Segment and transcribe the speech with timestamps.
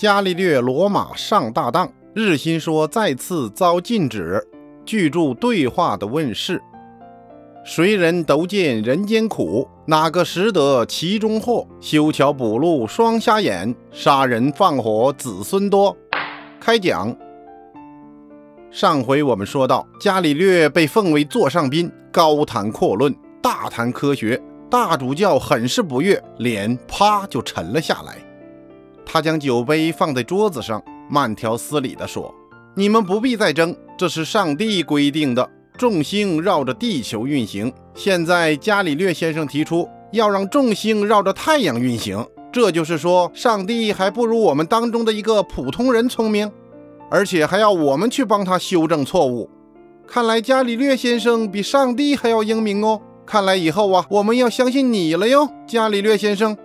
[0.00, 4.42] 伽利略罗马上大当，日心说再次遭禁止。
[4.86, 6.58] 巨著对话的问世，
[7.66, 11.68] 谁人都见人间苦，哪个识得其中祸？
[11.82, 15.94] 修桥补路双瞎眼，杀人放火子孙多。
[16.58, 17.14] 开讲。
[18.70, 24.40] 上回我们说到，伽利略被奉为座上宾，高谈阔论，大谈科学。
[24.70, 28.16] 大主教很是不悦，脸啪就沉了下来。
[29.12, 32.32] 他将酒杯放在桌子上，慢条斯理地说
[32.76, 37.72] ：“你们不必再争，这是上帝规定的，众星绕着地球运行。
[37.92, 46.48] 现在伽利略先生提出要让众星绕着太阳运行，这就是说，上帝还不如我们当中的一个普通人聪明，
[47.10, 49.50] 而且还要我们去帮他修正错误。
[50.06, 53.02] 看来伽利略先生比上帝还要英明哦。
[53.26, 56.56] 看来以后啊，我们要相信你了哟，伽利略先生。”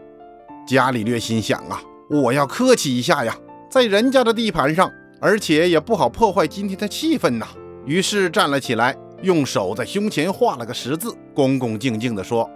[0.67, 1.81] 伽利略心想啊。
[2.09, 3.36] 我要客气一下呀，
[3.70, 7.47] 在人家的地盘上，而且也不好破坏今天的气氛呐。
[7.86, 12.47] 于是站了起来，用手在胸前画了个十字，恭恭敬敬地说：“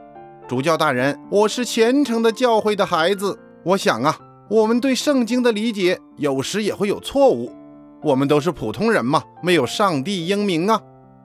[0.48, 3.38] 主教大人，我是虔诚的教会的孩子。
[3.64, 4.16] 我想啊，
[4.50, 7.52] 我们对圣经的理解有时也会有错误。
[8.04, 10.80] 我们都是普通人嘛，没有上帝英明啊。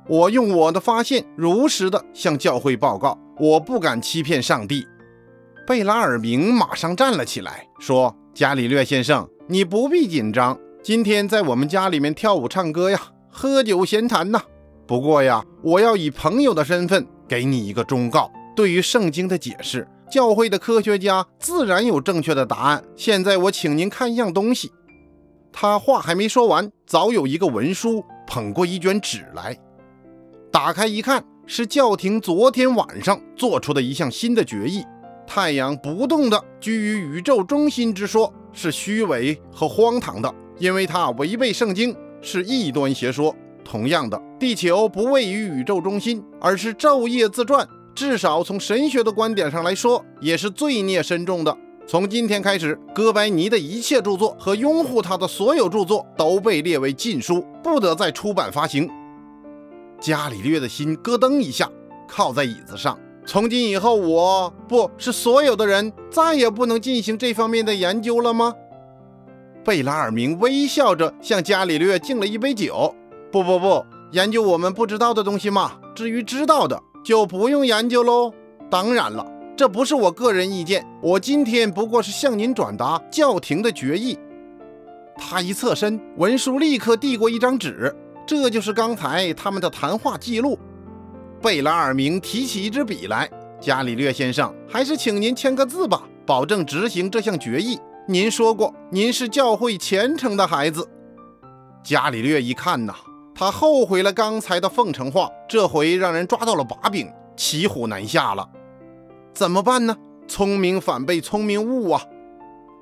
[0.08, 4.86] 我用我的发现如实的向教会报告，我不敢欺骗上帝。”
[5.66, 10.58] 贝拉尔明马上站了起来，说：“伽利略先生，你不必紧张。
[10.82, 14.42] 今天在我们家里面跳舞、唱歌呀，喝酒闲谈呐。
[14.86, 22.84] 不过呀，我要以朋友的身份给你一个忠告：对于圣经的解释，教会的科学家自然有正确的答案。
[22.94, 24.70] 现在我请您看一样东西。”
[25.50, 29.56] 他话还没说完，早有一个文书捧过一卷纸来，
[30.50, 34.84] 打开一看，是教廷昨天晚上做出的一项新的决议。
[35.34, 43.34] 太阳不动的居于宇宙中心之说是虚伪和荒唐的，因为它违背圣经，是异端邪说。
[43.64, 47.66] 同样的，地球不位于宇宙中心，而是昼夜自转，
[47.96, 51.58] 至少从神学的观点上来说，也是罪孽深重的。
[51.84, 58.88] 从今天开始，哥白尼的一切著作和拥护他的所有著作都被列为禁书，不得再出版发行。
[59.98, 61.68] 伽利略的心咯噔一下，
[62.06, 62.96] 靠在椅子上。
[63.26, 68.54] 从今以后，我不是所有的人再也不能进行这方面的研究了吗？
[69.64, 72.94] 贝拉尔明微笑着向伽利略敬了一杯酒。
[73.32, 75.72] 不不不，研究我们不知道的东西嘛。
[75.94, 78.30] 至于知道的，就不用研究喽。
[78.70, 84.18] 当然了，这不是我个人意见，我今天不过是向您转达教廷的决议。
[85.16, 87.94] 他一侧身，文书立刻递过一张纸，
[88.26, 90.58] 这就是刚才他们的谈话记录。
[91.44, 93.28] 贝拉尔明提起一支笔来，
[93.60, 97.78] 伽利略先生，还是请您签个字吧，保证执行这项决议。
[98.08, 100.88] 您说过，您是教会虔诚的孩子。
[101.82, 102.94] 伽利略一看呐，
[103.34, 108.48] 他后悔了刚才的奉承话，这回让人抓到了把柄，骑虎难下了。
[109.34, 109.94] 怎么办呢？
[110.26, 112.02] 聪明反被聪明误啊！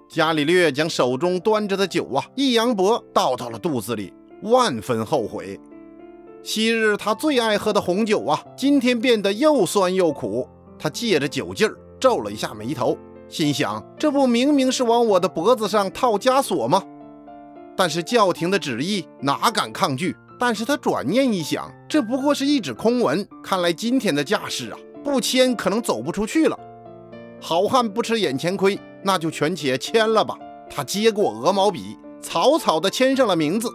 [0.09, 5.59] 伽利略将手中端着的酒啊一扬脖，倒到了肚子里，万分后悔。
[6.43, 10.49] 昔日他最爱喝的红酒啊，今天变得又酸又苦。
[10.79, 12.99] 他借着酒劲儿皱了一下眉头，
[13.29, 16.83] 心想：这不明明是往我的脖子上套枷锁吗？
[17.77, 20.17] 但是教廷的旨意哪敢抗拒？
[20.41, 26.59] 但是他转念一想，这不过是一纸空文，看来今天的架势啊，不签可能走不出去了。
[27.41, 30.37] 好汉不吃眼前亏，那就权且签了吧。
[30.69, 33.69] 他接过鹅毛笔，草草地签上了名字。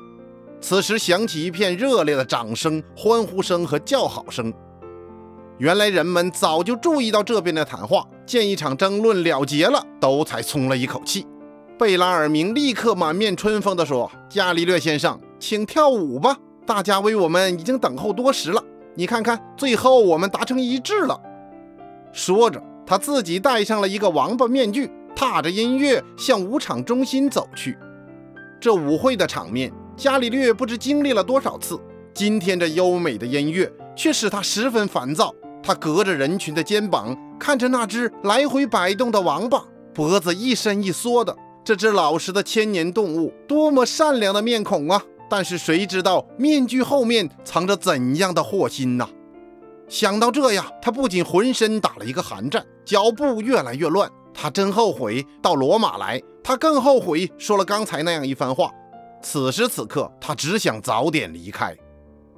[0.59, 4.53] 此时响起一片热烈的掌声、欢呼声和叫好声。
[5.59, 11.25] 原来人们早就注意到这边的谈话，见一场争论了结了，都才松了一口气。
[11.79, 16.37] 贝拉尔明立刻满面春风地说：“伽利略先生，请跳舞吧！
[16.65, 18.63] 大家为我们已经等候多时了。
[18.95, 21.19] 你看看，最后我们达成一致了。”
[22.11, 27.77] 说着，他自己戴上了一个王八面具，踏着音乐向舞场中心走去。
[28.59, 29.71] 这舞会的场面。
[29.97, 31.79] 伽利略不知经历了多少次，
[32.13, 35.33] 今天这优美的音乐却使他十分烦躁。
[35.63, 39.59] 他隔着人群的肩膀，看着那只来回摆动的王八，
[39.95, 41.35] 脖子一伸一缩的。
[41.65, 45.01] 这只老实的千年动物，多么善良的面孔啊！
[45.27, 49.09] 但是谁知道面具后面藏着怎样的祸心呢？
[49.89, 54.07] 想到这呀，他不仅浑身打了一个寒战，脚步越来越乱。
[54.31, 58.71] 他真后悔到罗马来，他更后悔说了刚才那样一番话。
[59.29, 61.75] 此时此刻，他只想早点离开。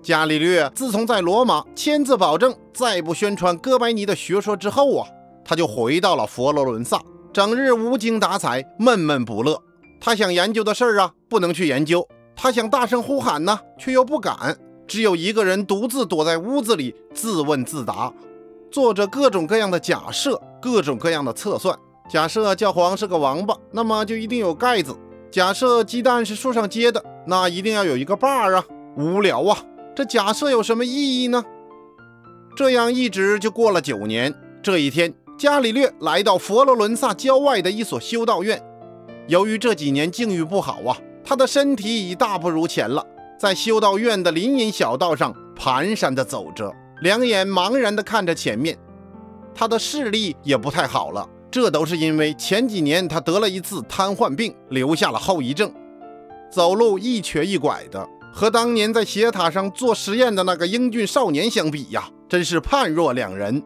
[0.02, 5.08] 伽利略自从在罗马签字保证再不宣传哥白尼的学说之后啊，
[5.46, 7.00] 他就回到了佛罗伦萨，
[7.32, 9.62] 整日无精打采、闷闷不乐。
[10.02, 12.02] 他想研究的事儿啊，不能去研究；
[12.36, 14.58] 他想大声呼喊呢，却又不敢。
[14.88, 18.12] 只有一个人独自躲在屋子里自问自答，
[18.72, 21.78] 做着各种各样的假设，各种各样的测算。
[22.10, 24.94] 假设教皇是个王八，那么就一定有盖子；
[25.32, 28.66] 假设鸡蛋是树上结的，那一定要有一个把儿啊！
[28.98, 29.60] 无聊啊！
[29.96, 31.44] 这假设有什么意义呢？
[32.56, 34.34] 这样一直就过了九年。
[34.64, 38.60] 这一天，伽利略来到佛罗伦萨郊外的一所修道院。
[39.28, 43.06] 由于这几年境遇不好啊，他的身体已大不如前了。
[43.40, 48.76] 在修道院的林荫小道上蹒跚地走着，两眼茫然地看着前面。
[49.54, 55.72] 他的视力也不太好了，这都是因为前几年他得了一次瘫痪病，留下了后遗症，
[56.52, 63.64] 走路一瘸一拐的，和当年在斜塔上做实验的那个英俊少年相比呀，真是判若两人。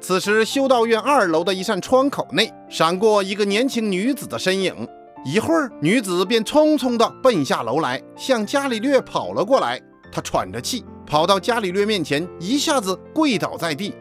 [0.00, 4.86] 此时，修道院二楼的一扇窗口内闪过一个年轻女子的身影。
[5.24, 9.80] 一会儿，女子便匆匆地奔下楼来，向伽利略跑了过来。
[10.12, 13.94] 她喘着气，跑到伽利略面前，一下子跪倒在地，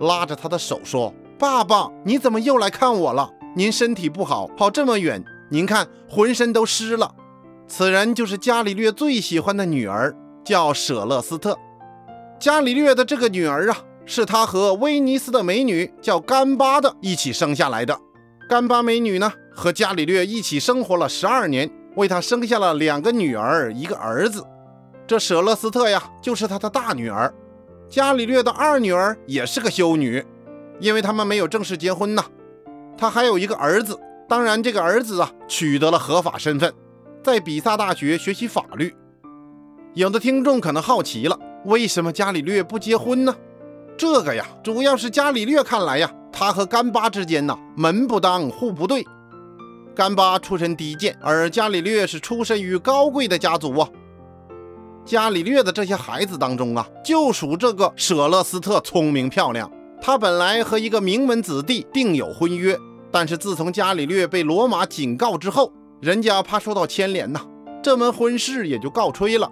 [0.00, 1.14] 拉着他的手说
[1.44, 3.30] ：“爸爸，你怎么又来看我了？
[3.54, 7.14] 您身体不好，跑这么远，您看浑身都湿了。”
[7.68, 11.54] 此人就是伽利略最喜欢的女儿，叫舍勒斯特。
[12.40, 13.76] 伽利略的这个女儿啊，
[14.06, 18.00] 是他和威尼斯的美女叫甘巴的一起生下来的。
[18.48, 19.30] 甘巴美女呢？
[19.54, 24.42] 和伽利略一起生活了十二年，为他生下了两个女儿，一个儿子。
[25.06, 27.30] 这舍勒斯特呀，就是他的大女儿。
[27.90, 30.24] 伽利略的二女儿也是个修女，
[30.80, 32.22] 因为他们没有正式结婚呢。
[32.96, 33.98] 他还有一个儿子，
[34.28, 36.72] 当然这个儿子啊，取得了合法身份，
[37.22, 38.94] 在比萨大学学习法律。
[39.94, 43.34] 有的听众可能好奇了，为什么伽利略不结婚呢？
[43.96, 49.04] 这个呀，主要是伽利略看来呀，他和甘巴之间呢，门不当户不对。
[49.94, 53.88] 甘巴出身低贱，而伽利略是出身于高贵的家族啊。
[55.04, 59.70] 伽利略的这些孩子当中啊，就属这个舍勒斯特聪明漂亮。
[60.06, 62.78] 他本来和一个名门子弟订有婚约，
[63.10, 67.40] 但是自从伽利略被罗马警告之后，人家怕受到牵连呐，
[67.82, 69.50] 这门婚事也就告吹了。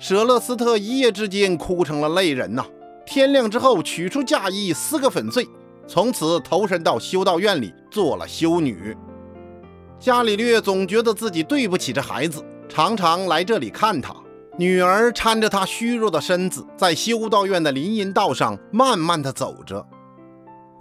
[0.00, 2.66] 舍勒斯特一夜之间哭成了泪人呐。
[3.06, 5.46] 天亮之后，取出嫁衣，撕个粉碎，
[5.86, 8.96] 从此投身到修道院里做了修女。
[10.00, 14.12] 伽利略总觉得自己对不起这孩子，常常来这里看他。
[14.58, 19.86] 女儿搀着他虚弱的身子，在修道院的林荫道上慢慢的走着。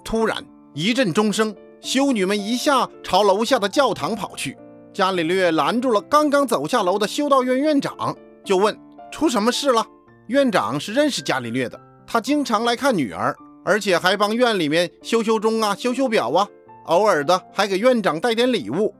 [0.03, 0.43] 突然
[0.73, 4.57] 一阵钟声，修女们一下朝楼下的教堂跑去。
[4.93, 8.77] 伽利略拦住了刚刚走下楼的修道院院长，就问
[9.11, 9.85] ：“出什么事了？”
[10.27, 11.77] 院长是认识伽利略的，
[12.07, 13.35] 他经常来看女儿，
[13.65, 16.47] 而且还帮院里面修修钟啊、修修表啊，
[16.85, 18.95] 偶尔的还给院长带点礼物。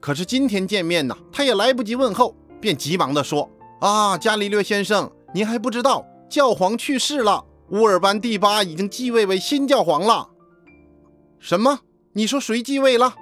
[0.00, 3.48] 可是今天见面呢，他也来不及问候，便急忙地说
[3.82, 10.28] ：“啊，伽利略先生，您还不知道，教皇去世了，乌尔班第八已经继位为新教皇了。”
[11.40, 11.80] 什么？
[12.12, 13.14] 你说谁继位了？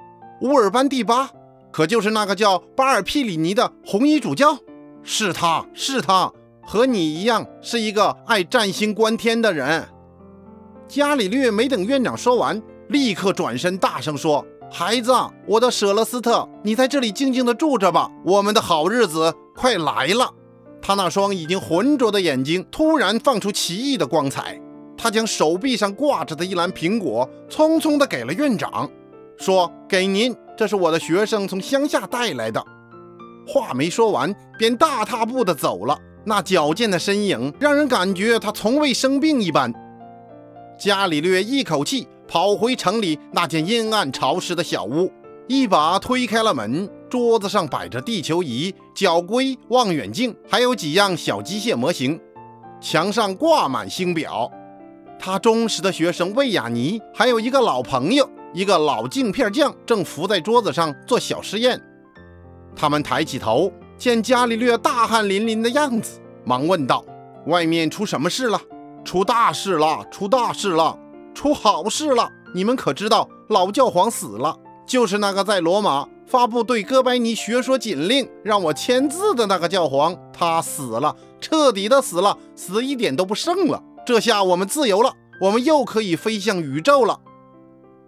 [0.43, 1.31] 乌尔班第八？
[1.73, 4.59] 可就是那个叫巴尔皮里尼的红衣主教？
[5.03, 6.31] 是他是他，
[6.63, 9.89] 和你一样，是一个爱占星观天的人。
[10.87, 14.45] 伽利略没等院长说完，立刻转身大声说。
[14.71, 15.11] 孩子，
[15.47, 20.35] 我的舍勒斯特，你在这里静静的住着吧，我们的好日子快来了。
[20.83, 24.61] 他那双已经浑浊的眼睛突然放出奇异的光彩，
[24.97, 28.89] 他将手臂上挂着的一篮苹果匆匆的给了院长，
[29.39, 32.65] 说：“给您，这是我的学生从乡下带来的。”
[33.47, 35.99] 话没说完，便大踏步的走了。
[36.25, 39.73] 那矫健的身影让人感觉他从未生病一般。
[40.79, 42.07] 伽利略一口气。
[42.33, 45.11] 跑回城里那间阴暗潮湿的小屋，
[45.49, 46.89] 一把推开了门。
[47.11, 52.21] 桌子上摆着地球仪、角龟、望远镜，还有几样小机械模型。
[52.83, 54.53] 墙上挂满星表。
[55.19, 61.81] 他忠实的学生魏亚尼，还有一个老朋友，一个老镜片匠，正伏在桌子上做小实验。
[62.77, 67.03] 他们抬起头，见伽利略大汗淋淋的样子，忙问道
[67.49, 68.61] ：“外面出什么事了？
[69.03, 70.07] 出大事了！
[70.11, 70.99] 出大事了！”
[71.33, 72.29] 出好事了！
[72.55, 74.55] 你们可知道老教皇死了？
[74.87, 83.83] 就是那个在罗马发布对哥白尼学说禁令，让我签字的那个教皇，他死了，彻底的死了，死一点都不剩了。
[84.07, 87.19] 这下我们自由了，我们又可以飞向宇宙了。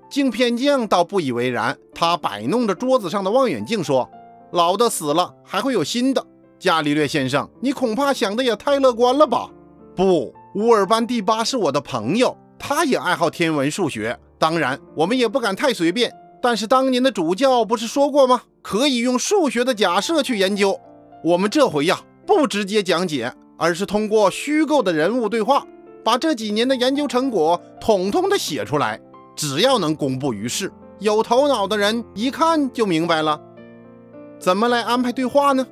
[0.09, 4.09] 镜片匠倒不以为然，他摆弄着桌子上的望远镜说
[4.52, 6.25] ：“老的死了，还会有新的。
[6.61, 9.50] 伽利略先生，你恐怕想的也太乐观了吧？”
[9.97, 12.38] 不，乌尔班第八是我的朋友。
[12.57, 16.12] 他也爱好天文数学，当然，我们也不敢太随便。
[16.43, 18.43] 但是当年的主教不是说过吗？
[18.61, 20.79] 可以用数学的假设去研究。
[21.25, 25.65] 我们这回呀，不直接讲解，而是通过虚构的人物对话，
[26.05, 29.01] 把这几年的研究成果统统的写出来。
[29.37, 33.41] 只要能公布于世，有头脑的人一看就明白了。
[34.39, 35.67] 怎么来安排对话呢？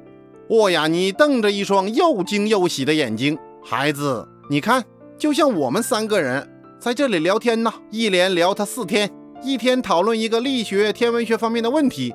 [0.48, 4.84] 沃亚尼瞪着一双又惊又喜的眼睛，孩子，你看，
[5.18, 6.48] 就像我们三个人
[6.78, 9.10] 在这里聊天呢，一连聊他四天，
[9.42, 12.14] 一天讨论一个力学、天文学方面的问题。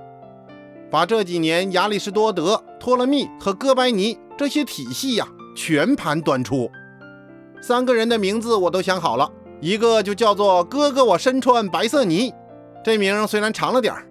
[0.92, 6.70] 把这几年亚里士多德、托勒密和哥白尼这些体系呀全盘端出。
[7.62, 9.30] 三个人的名字我都想好了，
[9.60, 12.32] 一个就叫做“哥哥我身穿白色泥”，
[12.84, 14.08] 这名虽然长了点儿。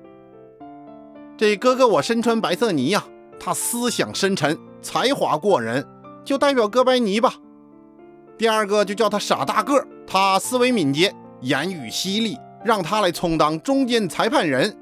[1.36, 3.04] 这哥哥我身穿白色泥呀，
[3.38, 5.86] 他思想深沉，才华过人，
[6.24, 7.34] 就代表哥白尼吧。
[8.36, 14.76] 第二个就叫他傻大个，他思维敏捷，言语犀利，让他来充当中间裁判人。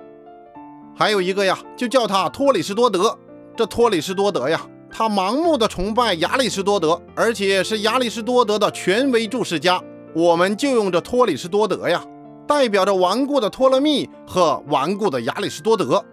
[0.95, 3.19] 还有一个呀，就叫他托里斯多德。
[3.57, 4.61] 这托里斯多德呀，
[4.91, 9.83] 他盲目的崇拜亚里士多德，而且是亚里士多德的权威注释家。
[10.15, 12.05] 我们就用这托里斯多德呀，
[12.47, 16.05] 代表着顽固的托勒密和顽固的亚里士多德。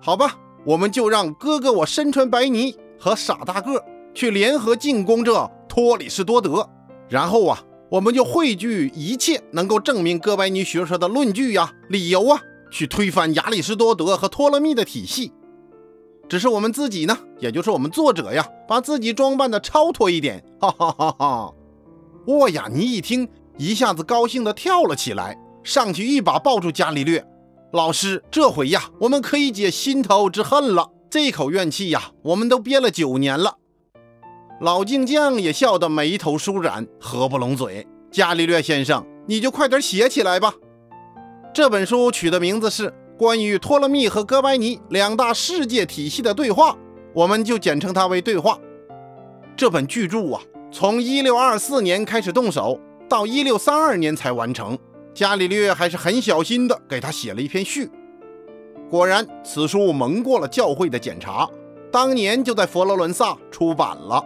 [0.00, 3.82] 好吧，我们就让哥哥我身穿白泥和傻大个
[4.14, 6.68] 去联合进攻这托里斯多德，
[7.08, 7.58] 然后啊，
[7.90, 12.40] 我们就汇聚一切能够证明哥白尼学说的论据呀、理由啊。
[12.70, 15.32] 去推翻亚里士多德和托勒密的体系，
[16.28, 21.54] 只是我们自己呢，也就是我们作者呀，把自己装扮的超脱一点，哈哈哈哈！
[22.26, 23.26] 沃亚尼一听，
[23.56, 27.26] 一下子高兴的跳了起来，上去一把抱住伽利略
[27.72, 28.22] 老师。
[28.30, 30.90] 这回呀，我们可以解心头之恨了。
[31.08, 33.56] 这口怨气呀，我们都憋了九年了。
[34.60, 37.86] 老镜匠也笑得眉头舒展，合不拢嘴。
[38.10, 40.52] 伽利略先生，你就快点写起来吧。
[41.54, 46.72] 这本书取的名字是《关于托勒密和哥白尼两大世界体系的对话》，
[47.14, 48.58] 我们就简称它为“对话”。
[49.56, 50.40] 这本巨著啊，
[50.72, 54.76] 从1624年开始动手，到1632年才完成。
[55.14, 57.88] 伽利略还是很小心的给他写了一篇序。
[58.90, 61.48] 果然，此书蒙过了教会的检查，
[61.92, 64.24] 当年就在佛罗伦萨出版了。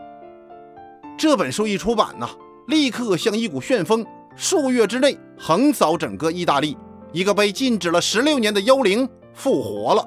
[1.22, 2.28] 这本书一出版呢，
[2.66, 6.76] 立刻像一股旋风，数月之内横扫整个意大利。
[7.12, 10.04] 一个被禁止了十六年的幽灵复活了，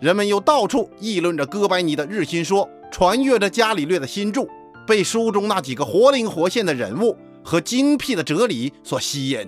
[0.00, 4.48] 人们又到处议论着哥白尼的日心说，传阅着伽利略的新著，
[4.86, 9.46] 被书中那几个活灵活现的人物和精辟的哲理所吸引。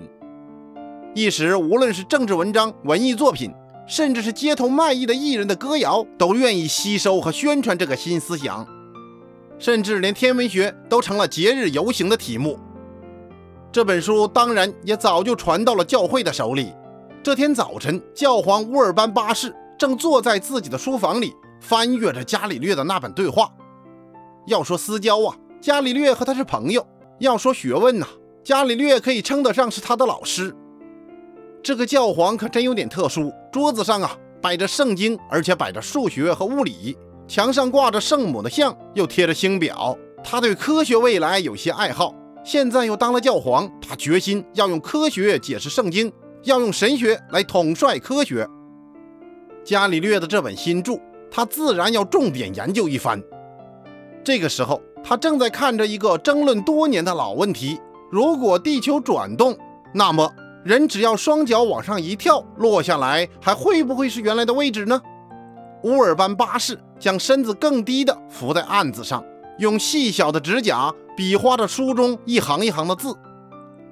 [1.15, 3.51] 一时，无论是政治文章、文艺作品，
[3.87, 8.67] 甚至是街头卖艺的艺人的歌谣，都愿意吸收和宣传这个新思想，
[9.59, 12.57] 甚至连天文学都成了节日游行的题目。
[13.71, 16.73] 这本书当然也早就传到了教会的手里。
[17.21, 23.51] 这天早晨，教皇乌尔班八世正坐在自己的书房里，翻阅着伽利略的那本对话。
[24.47, 26.81] 要说私交啊，伽利略和他是朋友；
[27.19, 28.07] 要说学问呐，
[28.43, 30.55] 伽利略可以称得上是他的老师。
[31.61, 36.95] 这个教皇可真有点特殊，桌子上啊摆着圣经，而且摆着数学和物理；
[37.29, 39.95] 墙上挂着圣母的像，又贴着星表。
[40.23, 42.15] 他对科学未来有些爱好。
[42.43, 46.11] 现在又当了教皇，他决心要用科学解释圣经，
[46.45, 48.47] 要用神学来统帅科学。
[49.63, 53.21] 伽利略的这本新著，他自然要重点研究一番。
[54.23, 59.55] 这个时候，他正在看着一个争论多年的老问题：如果地球转动，
[59.93, 60.33] 那么
[60.65, 64.99] 人只要双脚往上一跳，落下来还会不会是原来的位置呢？
[65.83, 69.23] 乌尔班八世将身子更低地伏在案子上。
[69.57, 73.13] 用细小的指甲比划着书中一行一行的字，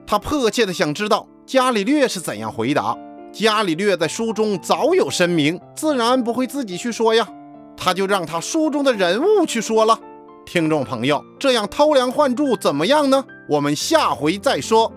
[0.06, 2.98] 他迫切地想知道伽利略是怎样回答。
[3.34, 7.28] 伽利略在书中早有声明，自然不会自己去说呀，
[7.76, 10.00] 他就让他书中的人物去说了。
[10.46, 13.26] 听众朋友，这样偷梁换柱怎么样呢？
[13.50, 14.90] 我们下回再说。